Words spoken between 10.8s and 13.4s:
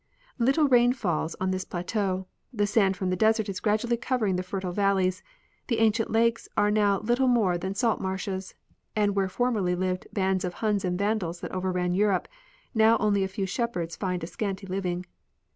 and Van dals that overran Europe, now only a